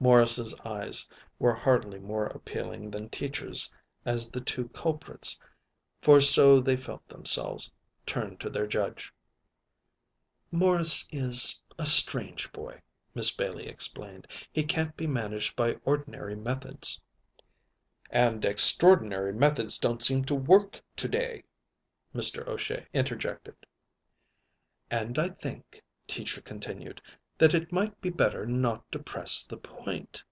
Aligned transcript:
Morris's 0.00 0.54
eyes 0.60 1.08
were 1.40 1.54
hardly 1.56 1.98
more 1.98 2.26
appealing 2.26 2.88
than 2.88 3.08
Teacher's 3.08 3.72
as 4.04 4.30
the 4.30 4.40
two 4.40 4.68
culprits, 4.68 5.40
for 6.00 6.20
so 6.20 6.60
they 6.60 6.76
felt 6.76 7.08
themselves, 7.08 7.72
turned 8.06 8.38
to 8.38 8.48
their 8.48 8.68
judge. 8.68 9.12
"Morris 10.52 11.08
is 11.10 11.60
a 11.80 11.84
strange 11.84 12.52
boy," 12.52 12.80
Miss 13.12 13.32
Bailey 13.32 13.66
explained. 13.66 14.28
"He 14.52 14.62
can't 14.62 14.96
be 14.96 15.08
managed 15.08 15.56
by 15.56 15.74
ordinary 15.84 16.36
methods" 16.36 17.00
"And 18.10 18.44
extraordinary 18.44 19.32
methods 19.32 19.80
don't 19.80 20.00
seem 20.04 20.24
to 20.26 20.34
work 20.36 20.80
to 20.94 21.08
day," 21.08 21.42
Mr. 22.14 22.46
O'Shea 22.46 22.86
interjected. 22.94 23.56
"And 24.92 25.18
I 25.18 25.28
think," 25.30 25.82
Teacher 26.06 26.40
continued, 26.40 27.02
"that 27.36 27.54
it 27.54 27.70
might 27.70 28.00
be 28.00 28.10
better 28.10 28.44
not 28.44 28.90
to 28.90 28.98
press 28.98 29.44
the 29.44 29.56
point." 29.56 30.24